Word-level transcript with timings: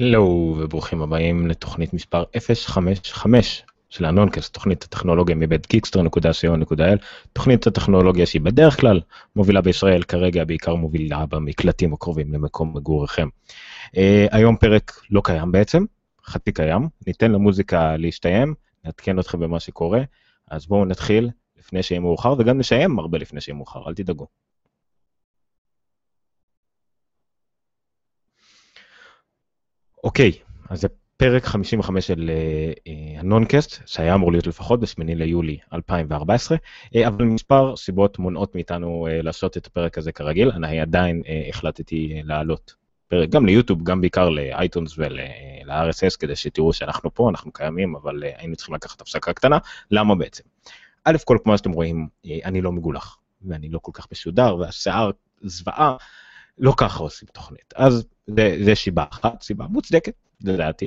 הלו 0.00 0.56
וברוכים 0.58 1.02
הבאים 1.02 1.46
לתוכנית 1.46 1.94
מספר 1.94 2.24
055 2.66 3.62
של 3.88 4.04
הנונקאסט, 4.04 4.54
תוכנית 4.54 4.84
הטכנולוגיה 4.84 5.36
מבית 5.36 5.68
גיקסטר.co.il, 5.68 6.98
תוכנית 7.32 7.66
הטכנולוגיה 7.66 8.26
שהיא 8.26 8.42
בדרך 8.42 8.80
כלל 8.80 9.00
מובילה 9.36 9.60
בישראל, 9.60 10.02
כרגע 10.02 10.44
בעיקר 10.44 10.74
מובילה 10.74 11.26
במקלטים 11.26 11.92
הקרובים 11.92 12.34
למקום 12.34 12.76
מגוריכם. 12.76 13.28
Uh, 13.86 13.98
היום 14.30 14.56
פרק 14.56 14.92
לא 15.10 15.20
קיים 15.24 15.52
בעצם, 15.52 15.84
חצי 16.26 16.52
קיים, 16.52 16.88
ניתן 17.06 17.32
למוזיקה 17.32 17.96
להשתיים, 17.96 18.54
נעדכן 18.84 19.18
אתכם 19.18 19.40
במה 19.40 19.60
שקורה, 19.60 20.02
אז 20.50 20.66
בואו 20.66 20.84
נתחיל 20.84 21.30
לפני 21.58 21.82
שיהיה 21.82 22.00
מאוחר 22.00 22.34
וגם 22.38 22.58
נסיים 22.58 22.98
הרבה 22.98 23.18
לפני 23.18 23.40
שיהיה 23.40 23.56
מאוחר, 23.56 23.88
אל 23.88 23.94
תדאגו. 23.94 24.26
אוקיי, 30.04 30.32
אז 30.70 30.80
זה 30.80 30.88
פרק 31.16 31.44
55 31.44 32.06
של 32.06 32.30
uh, 32.30 32.90
הנונקאסט, 33.18 33.82
שהיה 33.86 34.14
אמור 34.14 34.32
להיות 34.32 34.46
לפחות 34.46 34.80
ב-8 34.80 35.04
ליולי 35.04 35.58
2014, 35.72 36.56
uh, 36.56 36.98
אבל 37.06 37.24
מספר 37.24 37.76
סיבות 37.76 38.18
מונעות 38.18 38.54
מאיתנו 38.54 39.08
לעשות 39.10 39.56
את 39.56 39.66
הפרק 39.66 39.98
הזה 39.98 40.12
כרגיל, 40.12 40.50
אני 40.50 40.80
עדיין 40.80 41.22
החלטתי 41.48 42.22
לעלות 42.24 42.74
פרק 43.12 43.28
גם 43.28 43.46
ליוטיוב, 43.46 43.82
גם 43.82 44.00
בעיקר 44.00 44.28
לאייטונס 44.28 44.98
ול-RSS, 44.98 46.16
כדי 46.18 46.36
שתראו 46.36 46.72
שאנחנו 46.72 47.14
פה, 47.14 47.30
אנחנו 47.30 47.52
קיימים, 47.52 47.96
אבל 47.96 48.22
היינו 48.36 48.56
צריכים 48.56 48.74
לקחת 48.74 49.00
הפסקה 49.00 49.32
קטנה, 49.32 49.58
למה 49.90 50.14
בעצם? 50.14 50.44
א' 51.04 51.16
כל, 51.24 51.38
כמו 51.44 51.58
שאתם 51.58 51.72
רואים, 51.72 52.08
אני 52.44 52.60
לא 52.60 52.72
מגולח, 52.72 53.18
ואני 53.42 53.68
לא 53.68 53.78
כל 53.78 53.92
כך 53.94 54.06
משודר, 54.12 54.56
והשיער 54.56 55.10
זוועה, 55.42 55.96
לא 56.58 56.74
ככה 56.76 57.02
עושים 57.02 57.28
תוכנית. 57.32 57.74
אז 57.76 58.04
זה, 58.26 58.56
זה 58.64 58.74
שיבה 58.74 59.04
אחת, 59.10 59.42
סיבה 59.42 59.66
מוצדקת, 59.68 60.14
לדעתי. 60.44 60.86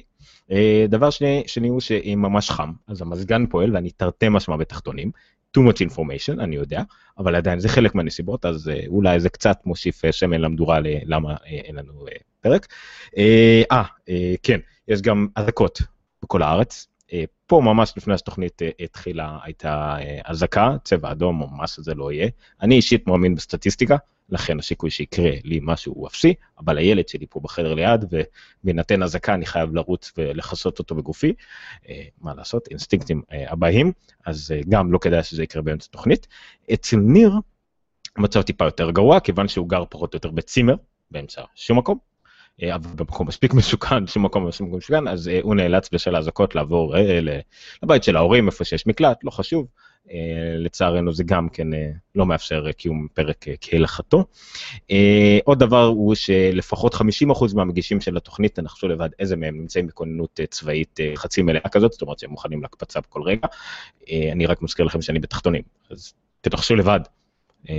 אה, 0.52 0.85
דבר 0.89 1.09
שני, 1.09 1.44
שני 1.47 1.67
הוא 1.67 1.80
שאם 1.80 2.19
ממש 2.22 2.49
חם, 2.49 2.72
אז 2.88 3.02
המזגן 3.02 3.45
פועל 3.45 3.75
ואני 3.75 3.91
תרתי 3.91 4.30
משמע 4.30 4.57
בתחתונים. 4.57 5.11
too 5.55 5.61
much 5.61 5.81
information, 5.81 6.39
אני 6.39 6.55
יודע, 6.55 6.81
אבל 7.17 7.35
עדיין 7.35 7.59
זה 7.59 7.69
חלק 7.69 7.95
מהנסיבות, 7.95 8.45
אז 8.45 8.69
אה, 8.69 8.80
אולי 8.88 9.19
זה 9.19 9.30
קצת 9.30 9.57
מוסיף 9.66 10.05
אה, 10.05 10.11
שמן 10.11 10.41
למדורה 10.41 10.80
ללמה 10.80 11.35
אין 11.45 11.75
לנו 11.75 12.05
פרק. 12.41 12.67
אה, 13.17 13.83
כן, 14.44 14.59
יש 14.88 15.02
גם 15.02 15.27
אזעקות 15.35 15.81
בכל 16.23 16.44
הארץ. 16.44 16.88
פה 17.47 17.61
ממש 17.63 17.94
לפני 17.97 18.17
שהתוכנית 18.17 18.61
התחילה 18.79 19.38
הייתה 19.44 19.97
אזעקה, 20.25 20.75
צבע 20.83 21.11
אדום 21.11 21.41
או 21.41 21.47
מה 21.47 21.67
שזה 21.67 21.94
לא 21.94 22.11
יהיה. 22.11 22.29
אני 22.61 22.75
אישית 22.75 23.07
מאמין 23.07 23.35
בסטטיסטיקה, 23.35 23.95
לכן 24.30 24.59
הסיכוי 24.59 24.90
שיקרה 24.90 25.30
לי 25.44 25.59
משהו 25.64 25.94
הוא 25.94 26.08
אפסי, 26.08 26.34
אבל 26.59 26.78
הילד 26.78 27.08
שלי 27.08 27.26
פה 27.30 27.40
בחדר 27.40 27.73
ליד, 27.73 28.06
ובהינתן 28.64 29.04
אזעקה 29.04 29.34
אני 29.34 29.45
חייב 29.45 29.76
לרוץ 29.76 30.12
ולכסות 30.18 30.80
אותו 30.80 30.95
בגופי, 30.95 31.34
אה, 31.90 32.04
מה 32.22 32.34
לעשות, 32.34 32.68
אינסטינקטים 32.68 33.22
אה, 33.31 33.52
הבאים, 33.52 33.92
אז 34.26 34.53
אה, 34.56 34.62
גם 34.70 34.92
לא 34.92 34.98
כדאי 34.98 35.23
שזה 35.23 35.44
יקרה 35.44 35.62
באמצע 35.62 35.88
תוכנית. 35.92 36.28
אצל 36.73 36.98
ניר, 36.98 37.34
המצב 38.18 38.42
טיפה 38.42 38.66
יותר 38.66 38.92
גרוע, 38.92 39.20
כיוון 39.20 39.48
שהוא 39.48 39.70
גר 39.70 39.84
פחות 39.90 40.14
או 40.14 40.18
יותר 40.18 40.31
בצימר, 40.31 40.76
באמצע 41.12 41.42
שום 41.56 41.78
מקום, 41.78 41.98
אבל 42.73 42.90
במקום 42.96 43.28
מספיק 43.28 43.53
מסוכן, 43.53 44.08
שום 44.08 44.26
מקום 44.26 44.48
מספיק 44.48 44.68
מסוכן, 44.68 45.08
אז 45.08 45.30
הוא 45.42 45.56
נאלץ 45.56 45.90
בשל 45.92 46.16
האזעקות 46.16 46.56
לעבור 46.56 46.96
לבית 47.84 48.03
של 48.03 48.16
ההורים, 48.16 48.48
איפה 48.48 48.64
שיש 48.64 48.88
מקלט, 48.88 49.23
לא 49.23 49.31
חשוב. 49.31 49.68
אה, 50.11 50.58
לצערנו 50.58 51.14
זה 51.14 51.23
גם 51.23 51.50
כן 51.50 51.73
אה, 51.73 51.92
לא 52.16 52.25
מאפשר 52.25 52.72
קיום 52.72 53.08
פרק 53.14 53.48
אה, 53.48 53.53
כהלכתו. 53.61 54.25
עוד 55.44 55.59
דבר 55.59 55.86
הוא 55.86 56.16
שלפחות 56.16 56.94
50% 56.94 56.97
מהמגישים 57.56 58.02
של 58.02 58.17
התוכנית, 58.17 58.56
תנחשו 58.56 58.88
לבד 58.88 59.09
איזה 59.20 59.36
מהם 59.36 59.58
נמצאים 59.58 59.88
בכוננות 59.88 60.39
צבאית 60.50 61.00
חצי 61.16 61.42
מלאה 61.42 61.70
כזאת, 61.70 61.92
זאת 61.92 62.02
אומרת 62.02 62.20
שהם 62.20 62.30
מוכנים 62.30 62.62
להקפצה 62.62 63.00
בכל 63.00 63.22
רגע. 63.22 63.47
אני 64.31 64.46
רק 64.46 64.62
מזכיר 64.62 64.85
לכם 64.85 65.02
שאני 65.02 65.19
בתחתונים, 65.19 65.62
אז 65.91 66.13
תנחשו 66.41 66.75
לבד 66.75 67.00
אה, 67.00 67.25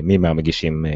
מי 0.03 0.17
מהמגישים 0.19 0.87
אה, 0.87 0.93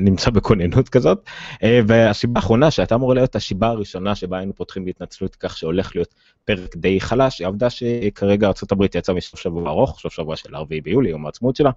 נמצא 0.00 0.30
בכוננות 0.30 0.88
כזאת. 0.88 1.18
אה, 1.62 1.80
והסיבה 1.86 2.40
האחרונה 2.40 2.70
שהייתה 2.70 2.94
אמורה 2.94 3.14
להיות 3.14 3.36
השיבה 3.36 3.68
הראשונה 3.68 4.14
שבה 4.14 4.38
היינו 4.38 4.54
פותחים 4.54 4.84
בהתנצלות 4.84 5.36
כך 5.36 5.58
שהולך 5.58 5.96
להיות 5.96 6.14
פרק 6.44 6.76
די 6.76 7.00
חלש, 7.00 7.38
היא 7.38 7.44
העובדה 7.44 7.70
שכרגע 7.70 8.46
ארה"ב 8.46 8.82
יצאה 8.82 9.14
מסוף 9.14 9.40
שבוע 9.40 9.70
ארוך, 9.70 10.00
סוף 10.00 10.12
שבוע 10.12 10.36
של 10.36 10.56
4 10.56 10.76
ביולי, 10.82 11.10
יום 11.10 11.26
העצמאות 11.26 11.56
שלה, 11.56 11.70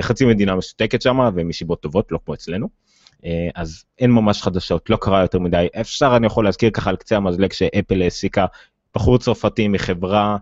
חצי 0.00 0.24
מדינה 0.24 0.54
משותקת 0.56 1.02
שם 1.02 1.18
ומסיבות 1.34 1.80
טובות, 1.80 2.12
לא 2.12 2.18
כמו 2.24 2.34
אצלנו. 2.34 2.68
אז 3.54 3.84
אין 3.98 4.10
ממש 4.10 4.42
חדשות, 4.42 4.90
לא 4.90 4.96
קרה 4.96 5.22
יותר 5.22 5.38
מדי. 5.38 5.66
אפשר, 5.80 6.16
אני 6.16 6.26
יכול 6.26 6.44
להזכיר 6.44 6.70
ככה 6.70 6.90
על 6.90 6.96
קצה 6.96 7.16
המזלג 7.16 7.52
שאפל 7.52 8.02
העסיקה 8.02 8.46
בחור 8.94 9.18
צרפתי 9.18 9.68
מחברה 9.68 10.36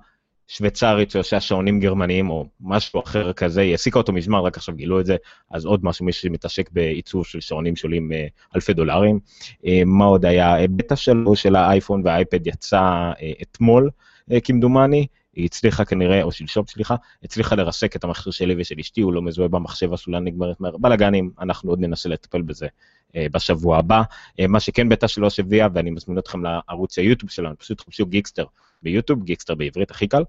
שוויצרית 0.48 1.10
שעושה 1.10 1.40
שעונים 1.40 1.80
גרמניים 1.80 2.30
או 2.30 2.46
משהו 2.60 3.00
אחר 3.00 3.32
כזה, 3.32 3.60
היא 3.60 3.70
העסיקה 3.70 3.98
אותו 3.98 4.12
מזמן, 4.12 4.38
רק 4.38 4.56
עכשיו 4.56 4.74
גילו 4.74 5.00
את 5.00 5.06
זה, 5.06 5.16
אז 5.50 5.64
עוד 5.64 5.84
משהו, 5.84 6.04
מי 6.04 6.12
שמתעשק 6.12 6.70
בעיצוב 6.72 7.26
של 7.26 7.40
שעונים 7.40 7.76
שעולים 7.76 8.12
אה, 8.12 8.26
אלפי 8.54 8.72
דולרים. 8.72 9.18
אה, 9.66 9.82
מה 9.86 10.04
עוד 10.04 10.24
היה? 10.24 10.60
אה, 10.60 10.66
בטא 10.68 10.94
שלו 10.94 11.36
של 11.36 11.56
האייפון 11.56 12.02
והאייפד 12.04 12.46
יצא 12.46 13.10
אתמול, 13.42 13.90
כמדומני. 14.44 15.06
היא 15.36 15.44
הצליחה 15.44 15.84
כנראה, 15.84 16.22
או 16.22 16.32
שלשום 16.32 16.64
סליחה, 16.66 16.94
הצליחה 17.22 17.56
לרסק 17.56 17.96
את 17.96 18.04
המכשיר 18.04 18.32
שלי 18.32 18.54
ושל 18.58 18.74
אשתי, 18.80 19.00
הוא 19.00 19.12
לא 19.12 19.22
מזוהה 19.22 19.48
במחשב, 19.48 19.92
הסולן 19.92 20.24
נגמרת 20.24 20.60
מהר. 20.60 20.76
בלאגנים, 20.76 21.30
אנחנו 21.40 21.70
עוד 21.70 21.80
ננסה 21.80 22.08
לטפל 22.08 22.42
בזה 22.42 22.66
אה, 23.16 23.26
בשבוע 23.32 23.78
הבא. 23.78 24.02
אה, 24.40 24.46
מה 24.46 24.60
שכן 24.60 24.88
בטא 24.88 25.06
שלוש 25.06 25.40
הביאה, 25.40 25.68
ואני 25.74 25.90
מזמין 25.90 26.18
אתכם 26.18 26.42
לערוץ 26.44 26.98
היוטיוב 26.98 27.30
שלנו, 27.30 27.58
פשוט 27.58 27.78
תחפשו 27.78 28.06
גיקסטר 28.06 28.44
ביוטיוב, 28.82 29.24
גיקסטר 29.24 29.54
בעברית 29.54 29.90
הכי 29.90 30.06
קל. 30.08 30.22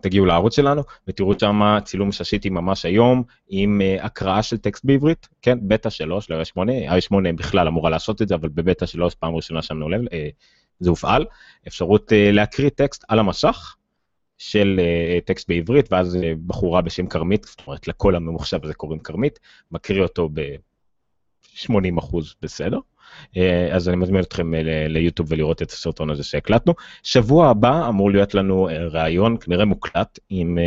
תגיעו 0.00 0.26
לערוץ 0.26 0.56
שלנו 0.56 0.82
ותראו 1.08 1.38
שם 1.40 1.78
צילום 1.84 2.12
שעשיתי 2.12 2.50
ממש 2.50 2.84
היום 2.84 3.22
עם 3.48 3.80
uh, 3.80 4.04
הקראה 4.04 4.42
של 4.42 4.56
טקסט 4.56 4.84
בעברית, 4.84 5.28
כן, 5.42 5.58
בטא 5.62 5.90
3, 5.90 6.30
לא 6.30 6.40
r 6.40 6.44
8, 6.44 6.72
r 6.96 7.00
8 7.00 7.32
בכלל 7.32 7.68
אמורה 7.68 7.90
לעשות 7.90 8.22
את 8.22 8.28
זה, 8.28 8.34
אבל 8.34 8.48
בבטא 8.48 8.86
3 8.86 9.14
פעם 9.14 9.34
ראשונה 9.34 9.62
שמנו 9.62 9.88
לב, 9.88 10.00
uh, 10.00 10.10
זה 10.80 10.90
הופעל, 10.90 11.24
אפשרות 11.68 12.12
uh, 12.12 12.14
להקריא 12.32 12.70
טקסט 12.70 13.04
על 13.08 13.18
המסך 13.18 13.76
של 14.38 14.80
uh, 14.80 15.24
טקסט 15.26 15.48
בעברית, 15.48 15.92
ואז 15.92 16.14
uh, 16.14 16.18
בחורה 16.46 16.82
בשם 16.82 17.06
כרמית, 17.06 17.44
זאת 17.44 17.62
אומרת 17.66 17.88
לכל 17.88 18.14
הממוחשב 18.14 18.64
הזה 18.64 18.74
קוראים 18.74 18.98
כרמית, 18.98 19.38
מקריא 19.70 20.02
אותו 20.02 20.28
ב-80 21.54 21.98
אחוז 21.98 22.34
בסדר. 22.42 22.78
אה, 23.36 23.68
אז 23.76 23.88
אני 23.88 23.96
מזמין 23.96 24.20
אתכם 24.20 24.54
אה, 24.54 24.88
ליוטיוב 24.88 25.32
ולראות 25.32 25.62
את 25.62 25.70
הסרטון 25.70 26.10
הזה 26.10 26.24
שהקלטנו. 26.24 26.74
שבוע 27.02 27.48
הבא 27.48 27.88
אמור 27.88 28.10
להיות 28.10 28.34
לנו 28.34 28.68
אה, 28.68 28.86
ראיון, 28.86 29.36
כנראה 29.40 29.64
מוקלט, 29.64 30.18
עם 30.28 30.58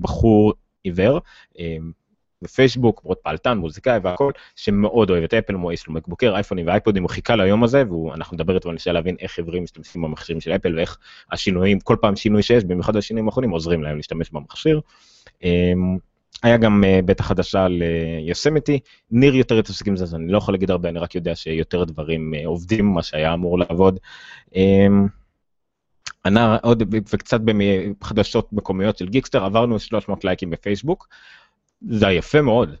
בחור 0.00 0.52
עיוור. 0.84 1.20
בפייסבוק, 2.42 3.04
מאוד 3.04 3.16
פעלתן, 3.16 3.58
מוזיקאי 3.58 3.98
והכל, 4.02 4.32
שמאוד 4.56 5.10
אוהב 5.10 5.24
את 5.24 5.34
אפל, 5.34 5.54
יש 5.72 5.86
לו 5.86 5.94
מקבוקר, 5.94 6.34
אייפונים 6.34 6.66
ואייפודים, 6.66 7.02
הוא 7.02 7.10
חיכה 7.10 7.36
ליום 7.36 7.64
הזה, 7.64 7.82
ואנחנו 7.90 8.34
נדבר 8.34 8.54
איתו 8.54 8.68
וננסה 8.68 8.92
להבין 8.92 9.16
איך 9.20 9.38
עיוורים 9.38 9.62
משתמשים 9.62 10.02
במכשירים 10.02 10.40
של 10.40 10.52
אפל, 10.52 10.76
ואיך 10.76 10.98
השינויים, 11.32 11.80
כל 11.80 11.96
פעם 12.00 12.16
שינוי 12.16 12.42
שיש, 12.42 12.64
במיוחד 12.64 12.96
השינויים 12.96 13.28
האחרונים, 13.28 13.50
עוזרים 13.50 13.82
להם 13.82 13.96
להשתמש 13.96 14.30
במכשיר. 14.30 14.80
אמ, 16.44 16.48
היה 16.48 16.56
גם 16.56 16.84
uh, 16.84 17.02
בטא 17.06 17.22
חדשה 17.22 17.66
ליוסמיטי, 17.68 18.80
ניר 19.10 19.34
יותר 19.34 19.58
התעסק 19.58 19.88
עם 19.88 19.96
זה, 19.96 20.04
אז 20.04 20.14
אני 20.14 20.32
לא 20.32 20.38
יכול 20.38 20.54
להגיד 20.54 20.70
הרבה, 20.70 20.88
אני 20.88 20.98
רק 20.98 21.14
יודע 21.14 21.34
שיותר 21.34 21.84
דברים 21.84 22.34
uh, 22.34 22.46
עובדים, 22.46 22.86
מה 22.86 23.02
שהיה 23.02 23.34
אמור 23.34 23.58
לעבוד. 23.58 23.98
Um, 24.50 25.08
הנה 26.26 26.56
עוד 26.62 26.82
קצת 26.92 27.40
בחדשות 27.40 28.52
מקומיות 28.52 28.98
של 28.98 29.08
גיקסטר, 29.08 29.44
עברנו 29.44 29.80
300 29.80 30.24
לייקים 30.24 30.50
בפייסבוק, 30.50 31.08
זה 31.88 32.06
יפה 32.06 32.42
מאוד, 32.42 32.70
אה, 32.70 32.76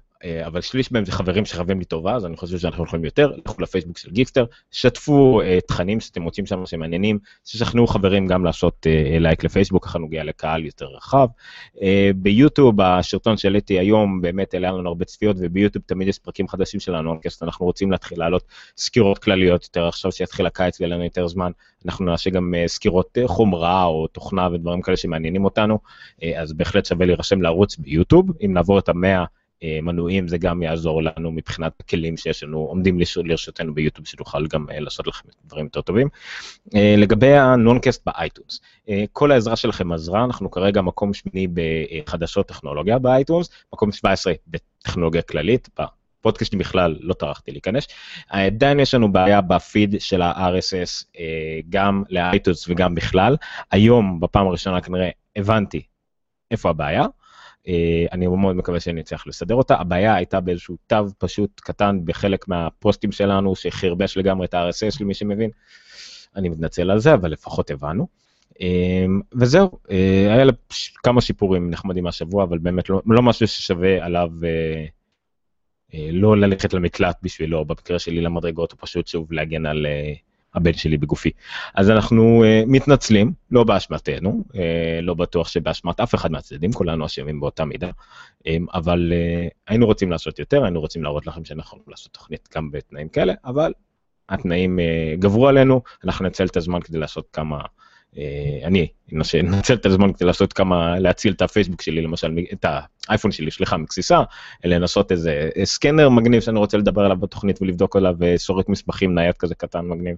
אבל 0.46 0.60
שליש 0.60 0.92
מהם 0.92 1.04
זה 1.04 1.12
חברים 1.12 1.44
שחייבים 1.44 1.78
לי 1.78 1.84
טובה, 1.84 2.14
אז 2.14 2.26
אני 2.26 2.36
חושב 2.36 2.58
שאנחנו 2.58 2.84
יכולים 2.84 3.04
יותר, 3.04 3.32
לכו 3.36 3.62
לפייסבוק 3.62 3.98
של 3.98 4.10
גיקסטר, 4.10 4.44
שתפו 4.70 5.40
אה, 5.42 5.66
תכנים 5.66 6.00
שאתם 6.00 6.22
מוצאים 6.22 6.46
שם 6.46 6.66
שמעניינים, 6.66 7.18
שכנעו 7.44 7.86
חברים 7.86 8.26
גם 8.26 8.44
לעשות 8.44 8.86
אה, 8.86 9.20
לייק 9.20 9.44
לפייסבוק, 9.44 9.84
ככה 9.84 9.98
נגיע 9.98 10.24
לקהל 10.24 10.64
יותר 10.64 10.86
רחב. 10.86 11.26
ביוטיוב, 12.16 12.80
הסרטון 12.80 13.36
שהעליתי 13.36 13.78
היום, 13.78 14.20
באמת 14.20 14.54
העלה 14.54 14.70
לנו 14.70 14.88
הרבה 14.88 15.04
צפיות, 15.04 15.36
וביוטיוב 15.38 15.84
תמיד 15.86 16.08
יש 16.08 16.18
פרקים 16.18 16.48
חדשים 16.48 16.80
שלנו, 16.80 17.20
אנחנו 17.42 17.66
רוצים 17.66 17.90
להתחיל 17.90 18.18
לעלות 18.18 18.44
סקירות 18.76 19.18
כלליות 19.18 19.64
יותר, 19.64 19.88
עכשיו 19.88 20.12
שיתחיל 20.12 20.46
הקיץ 20.46 20.80
ויהיה 20.80 20.94
לנו 20.94 21.04
יותר 21.04 21.28
זמן, 21.28 21.50
אנחנו 21.86 22.04
נעשה 22.04 22.30
גם 22.30 22.54
סקירות 22.66 23.18
חומרה 23.26 23.84
או 23.84 24.06
תוכנה 24.06 24.48
ודברים 24.52 24.82
כאלה 24.82 24.96
שמעניינים 24.96 25.44
אותנו, 25.44 25.78
אז 26.36 26.52
בהחלט 26.52 26.86
שווה 26.86 27.06
להירשם 27.06 27.42
לערוץ 27.42 27.76
ביוטיוב, 27.76 28.30
אם 28.44 28.52
נעבור 28.54 28.78
את 28.78 28.88
המאה 28.88 29.18
אה, 29.18 29.24
מנויים, 29.82 30.28
זה 30.28 30.38
גם 30.38 30.62
יעזור 30.62 31.02
לנו 31.02 31.32
מבחינת 31.32 31.72
הכלים 31.80 32.16
שיש 32.16 32.42
לנו, 32.42 32.58
עומדים 32.58 32.98
לרשותנו 33.24 33.74
ביוטיוב, 33.74 34.06
שנוכל 34.06 34.46
גם 34.46 34.66
אה, 34.70 34.80
לעשות 34.80 35.06
לכם 35.06 35.28
דברים 35.44 35.64
יותר 35.64 35.80
טובים. 35.80 36.08
אה, 36.74 36.94
לגבי 36.98 37.36
הנונקאסט 37.36 38.02
באייטונס, 38.06 38.60
כל 39.12 39.32
העזרה 39.32 39.56
שלכם 39.56 39.92
עזרה, 39.92 40.24
אנחנו 40.24 40.50
כרגע 40.50 40.82
מקום 40.82 41.14
שמיני 41.14 41.46
בחדשות 41.54 42.48
טכנולוגיה 42.48 42.98
באייטונס, 42.98 43.50
מקום 43.72 43.92
17 43.92 44.32
בטכנולוגיה 44.48 45.22
כללית, 45.22 45.68
פודקאסטים 46.20 46.58
בכלל 46.58 46.96
לא 47.00 47.14
טרחתי 47.14 47.50
להיכנס. 47.50 47.86
עדיין 48.28 48.80
יש 48.80 48.94
לנו 48.94 49.12
בעיה 49.12 49.40
בפיד 49.40 49.94
של 49.98 50.22
ה-RSS, 50.22 51.04
אה, 51.18 51.60
גם 51.68 52.02
לאייטוס 52.10 52.68
וגם 52.68 52.94
בכלל. 52.94 53.36
היום, 53.70 54.20
בפעם 54.20 54.46
הראשונה 54.46 54.80
כנראה, 54.80 55.10
הבנתי 55.36 55.82
איפה 56.50 56.70
הבעיה. 56.70 57.06
אה, 57.68 58.06
אני 58.12 58.26
מאוד 58.26 58.56
מקווה 58.56 58.80
שאני 58.80 59.00
אצליח 59.00 59.26
לסדר 59.26 59.54
אותה. 59.54 59.74
הבעיה 59.74 60.14
הייתה 60.14 60.40
באיזשהו 60.40 60.76
תו 60.86 60.96
פשוט 61.18 61.60
קטן 61.60 62.00
בחלק 62.04 62.48
מהפוסטים 62.48 63.12
שלנו, 63.12 63.56
שחרבש 63.56 64.16
לגמרי 64.16 64.46
את 64.46 64.54
ה-RSS 64.54 64.96
למי 65.00 65.14
שמבין. 65.14 65.50
אני 66.36 66.48
מתנצל 66.48 66.90
על 66.90 66.98
זה, 66.98 67.14
אבל 67.14 67.30
לפחות 67.30 67.70
הבנו. 67.70 68.06
אמ, 68.60 69.20
וזהו, 69.34 69.70
אה, 69.90 70.34
היה 70.34 70.44
לה 70.44 70.52
כמה 71.02 71.20
שיפורים 71.20 71.70
נחמדים 71.70 72.04
מהשבוע, 72.04 72.44
אבל 72.44 72.58
באמת 72.58 72.88
לא, 72.88 73.02
לא 73.06 73.22
משהו 73.22 73.48
ששווה 73.48 74.04
עליו 74.04 74.28
אה, 74.44 74.84
אה, 75.94 76.08
לא 76.12 76.36
ללכת 76.36 76.72
למקלט 76.72 77.16
בשבילו, 77.22 77.64
במקרה 77.64 77.98
שלי 77.98 78.20
למדרגות, 78.20 78.72
או 78.72 78.78
פשוט 78.78 79.06
שוב 79.06 79.32
להגן 79.32 79.66
על 79.66 79.86
הבן 80.54 80.72
שלי 80.72 80.96
בגופי. 80.96 81.30
אז 81.74 81.90
אנחנו 81.90 82.44
מתנצלים, 82.66 83.32
לא 83.50 83.64
באשמתנו, 83.64 84.44
לא 85.02 85.14
בטוח 85.14 85.48
שבאשמת 85.48 86.00
אף 86.00 86.14
אחד 86.14 86.32
מהצדדים, 86.32 86.72
כולנו 86.72 87.06
אשמים 87.06 87.40
באותה 87.40 87.64
מידה, 87.64 87.90
אמ, 88.46 88.66
אבל 88.74 89.12
היינו 89.68 89.86
רוצים 89.86 90.10
לעשות 90.10 90.38
יותר, 90.38 90.64
היינו 90.64 90.80
רוצים 90.80 91.02
להראות 91.02 91.26
לכם 91.26 91.44
שאנחנו 91.44 91.78
לעשות 91.88 92.12
תוכנית 92.12 92.48
גם 92.54 92.70
בתנאים 92.70 93.08
כאלה, 93.08 93.34
אבל 93.44 93.72
התנאים 94.28 94.78
גברו 95.18 95.48
עלינו, 95.48 95.82
אנחנו 96.04 96.26
נצל 96.26 96.46
את 96.46 96.56
הזמן 96.56 96.80
כדי 96.80 96.98
לעשות 96.98 97.28
כמה... 97.32 97.60
אה, 98.16 98.60
אני 98.64 98.88
אנצל 99.14 99.74
את 99.74 99.86
הזמן 99.86 100.12
כדי 100.12 100.24
לעשות 100.24 100.52
כמה, 100.52 100.98
להציל 100.98 101.32
את 101.32 101.42
הפייסבוק 101.42 101.82
שלי, 101.82 102.02
למשל, 102.02 102.38
את 102.52 102.66
האייפון 103.08 103.32
שלי, 103.32 103.50
סליחה, 103.50 103.76
מקסיסה, 103.76 104.22
לנסות 104.64 105.12
איזה 105.12 105.50
scanner 105.64 106.08
מגניב 106.08 106.40
שאני 106.40 106.58
רוצה 106.58 106.78
לדבר 106.78 107.02
עליו 107.04 107.16
בתוכנית 107.16 107.62
ולבדוק 107.62 107.96
עליו, 107.96 108.14
וסורק 108.18 108.68
מסמכים 108.68 109.14
נייד 109.14 109.34
כזה 109.34 109.54
קטן 109.54 109.86
מגניב, 109.86 110.16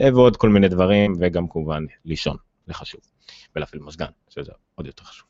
אה, 0.00 0.14
ועוד 0.14 0.36
כל 0.36 0.48
מיני 0.48 0.68
דברים, 0.68 1.14
וגם 1.20 1.48
כמובן 1.48 1.84
לישון, 2.04 2.36
זה 2.66 2.74
חשוב, 2.74 3.00
ולהפעיל 3.56 3.82
מזגן, 3.82 4.06
שזה 4.28 4.52
עוד 4.74 4.86
יותר 4.86 5.04
חשוב. 5.04 5.26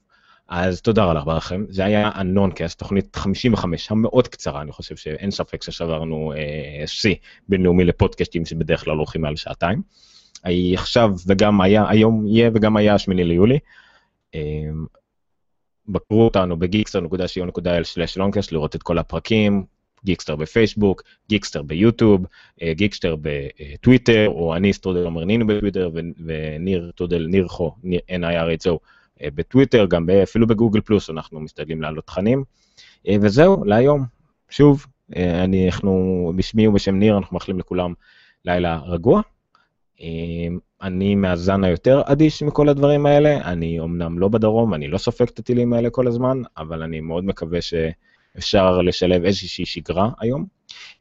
אז 0.49 0.81
תודה 0.81 1.05
רבה 1.05 1.37
לכם, 1.37 1.65
זה 1.69 1.85
היה 1.85 2.11
הנונקאסט, 2.15 2.79
תוכנית 2.79 3.17
55 3.17 3.91
המאוד 3.91 4.29
קצרה, 4.29 4.63
אני 4.63 4.73
חושב 4.73 4.97
שאין 4.97 5.31
ספק 5.31 5.63
ששברנו 5.63 6.33
אה, 6.37 6.87
שיא 6.87 7.11
אה, 7.11 7.17
בינלאומי 7.49 7.85
לפודקאסטים 7.85 8.45
שבדרך 8.45 8.85
כלל 8.85 8.97
הולכים 8.97 9.23
מעל 9.23 9.37
שעתיים. 9.37 9.83
עכשיו 10.75 11.11
וגם 11.27 11.61
היה, 11.61 11.85
היום 11.89 12.27
יהיה 12.27 12.51
וגם 12.55 12.77
היה 12.77 12.95
השמיני 12.95 13.25
ליולי. 13.25 13.59
אמ, 14.35 14.87
בקרו 15.89 16.25
אותנו 16.25 16.57
בגיקסטר.co.il/נונקאסט 16.57 18.53
לראות 18.53 18.77
את 18.77 18.83
כל 18.83 18.99
הפרקים, 18.99 19.65
גיקסטר 20.05 20.37
בפייסבוק, 20.37 21.03
גיקסטר 21.29 21.63
ביוטיוב, 21.63 22.27
אה, 22.63 22.73
גיקסטר 22.75 23.17
בטוויטר, 23.23 24.29
או 24.29 24.57
אני 24.57 24.73
שטרודל 24.73 25.07
עומר 25.07 25.25
נינו 25.25 25.47
בטוויטר, 25.47 25.91
וניר 26.25 26.91
שטרודל, 26.95 27.27
ניר 27.31 27.49
חו, 27.49 27.75
N-I-R-H-O 28.11 28.79
אה, 29.23 29.29
בטוויטר, 29.35 29.87
גם 29.87 30.11
אפילו 30.23 30.47
בגוגל 30.47 30.81
פלוס 30.81 31.11
אנחנו 31.11 31.41
משתדלים 31.41 31.83
להעלות 31.83 32.07
תכנים. 32.07 32.45
אה, 33.09 33.17
וזהו, 33.21 33.65
להיום. 33.65 34.05
שוב, 34.51 34.87
אני, 35.17 35.67
אנחנו, 35.67 36.33
בשמי 36.37 36.67
ובשם 36.67 36.95
ניר, 36.95 37.17
אנחנו 37.19 37.35
מאחלים 37.35 37.59
לכולם 37.59 37.95
לילה 38.45 38.81
רגוע, 38.87 39.21
אני 40.83 41.15
מהזן 41.15 41.65
היותר 41.65 42.03
אדיש 42.05 42.43
מכל 42.43 42.69
הדברים 42.69 43.07
האלה, 43.07 43.37
אני 43.37 43.81
אמנם 43.81 44.19
לא 44.19 44.29
בדרום, 44.29 44.75
אני 44.75 44.89
לא 44.89 44.99
סופג 44.99 45.27
את 45.29 45.39
הטילים 45.39 45.73
האלה 45.73 45.91
כל 45.91 46.07
הזמן, 46.07 46.43
אבל 46.57 46.83
אני 46.83 47.01
מאוד 47.01 47.25
מקווה 47.25 47.59
שאפשר 47.61 48.81
לשלב 48.81 49.25
איזושהי 49.25 49.67
שגרה 49.67 50.11
היום. 50.21 50.47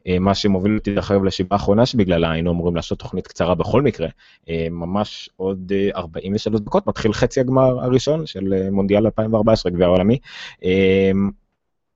אמ, 0.06 0.22
מה 0.22 0.34
שמוביל 0.34 0.76
אותי 0.76 0.94
דרך 0.94 1.10
אגב 1.10 1.24
לשיבה 1.24 1.56
האחרונה 1.56 1.86
שבגללה 1.86 2.30
היינו 2.30 2.50
אמורים 2.50 2.76
לעשות 2.76 2.98
תוכנית 2.98 3.26
קצרה 3.26 3.54
בכל 3.54 3.82
מקרה, 3.82 4.08
אמ, 4.48 4.54
ממש 4.70 5.30
עוד 5.36 5.72
43 5.94 6.60
דקות 6.60 6.86
מתחיל 6.86 7.12
חצי 7.12 7.40
הגמר 7.40 7.84
הראשון 7.84 8.26
של 8.26 8.54
אה, 8.54 8.70
מונדיאל 8.70 9.04
2014 9.04 9.72
גביע 9.72 9.86
העולמי. 9.86 10.18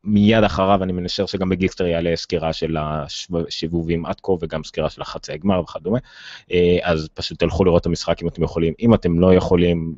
מיד 0.05 0.44
אחריו 0.44 0.82
אני 0.82 0.93
מנשר 0.93 1.26
שגם 1.26 1.49
בגיקסטר 1.49 1.87
יעלה 1.87 2.17
סקירה 2.17 2.52
של 2.52 2.76
השיבובים 2.76 4.06
עד 4.06 4.20
כה 4.23 4.32
וגם 4.41 4.64
סקירה 4.64 4.91
של 4.91 5.02
החצי 5.02 5.32
הגמר 5.32 5.61
וכדומה. 5.61 5.99
אה, 6.52 6.79
אז 6.82 7.08
פשוט 7.14 7.38
תלכו 7.38 7.64
לראות 7.64 7.81
את 7.81 7.87
המשחק 7.87 8.23
אם 8.23 8.29
אתם 8.29 8.43
יכולים. 8.43 8.75
אם 8.81 8.94
אתם 8.94 9.20
לא 9.20 9.35
יכולים, 9.35 9.94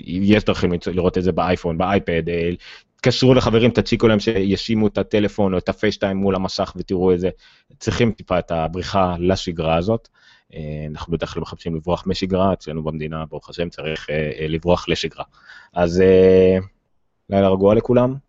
יש 0.00 0.44
דרכים 0.44 0.70
לראות 0.92 1.18
את 1.18 1.22
זה 1.22 1.32
באייפון, 1.32 1.78
באייפד, 1.78 2.28
אה, 2.28 2.50
תקשרו 2.96 3.34
לחברים, 3.34 3.70
תצ'יקו 3.70 4.08
להם 4.08 4.20
שישימו 4.20 4.86
את 4.86 4.98
הטלפון 4.98 5.52
או 5.52 5.58
את 5.58 5.68
הפייסטיים 5.68 6.16
מול 6.16 6.34
המסך 6.34 6.72
ותראו 6.76 7.14
את 7.14 7.20
זה. 7.20 7.30
צריכים 7.78 8.12
טיפה 8.12 8.38
את 8.38 8.50
הבריחה 8.50 9.16
לשגרה 9.18 9.76
הזאת. 9.76 10.08
אה, 10.54 10.86
אנחנו 10.90 11.12
בדרך 11.12 11.34
כלל 11.34 11.40
מחפשים 11.40 11.74
לברוח 11.74 12.04
משגרה, 12.06 12.52
אצלנו 12.52 12.82
במדינה, 12.82 13.24
ברוך 13.26 13.50
השם, 13.50 13.68
צריך 13.68 14.06
לברוח 14.48 14.88
לשגרה. 14.88 15.24
אז 15.72 16.02
לילה 17.30 17.48
רגוע 17.48 17.74
לכולם. 17.74 18.27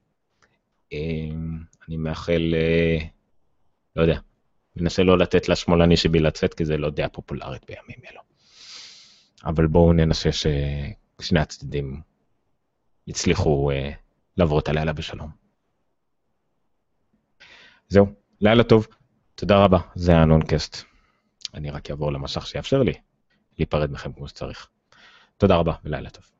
אמ, 0.91 1.59
אני 1.87 1.97
מאחל, 1.97 2.53
אה, 2.53 3.05
לא 3.95 4.01
יודע, 4.01 4.19
מנסה 4.75 5.03
לא 5.03 5.17
לתת 5.17 5.49
לשמאלני 5.49 5.97
שבי 5.97 6.19
לצאת, 6.19 6.53
כי 6.53 6.65
זה 6.65 6.77
לא 6.77 6.89
דעה 6.89 7.09
פופולרית 7.09 7.65
בימים 7.65 7.99
אלו. 8.11 8.21
אבל 9.45 9.67
בואו 9.67 9.93
ננסה 9.93 10.29
ששני 10.31 11.39
הצדדים 11.39 12.01
יצליחו 13.07 13.71
uh, 13.71 13.95
לעבור 14.37 14.59
את 14.59 14.67
הלילה 14.67 14.93
בשלום. 14.93 15.29
זהו, 17.87 18.05
לילה 18.41 18.63
טוב, 18.63 18.87
תודה 19.35 19.63
רבה, 19.63 19.79
זה 19.95 20.11
היה 20.11 20.25
נונקאסט. 20.25 20.83
אני 21.53 21.69
רק 21.69 21.89
אעבור 21.89 22.11
למסך 22.11 22.47
שיאפשר 22.47 22.83
לי 22.83 22.93
להיפרד 23.57 23.91
מכם 23.91 24.13
כמו 24.13 24.27
שצריך. 24.27 24.67
תודה 25.37 25.55
רבה 25.55 25.73
ולילה 25.83 26.09
טוב. 26.09 26.38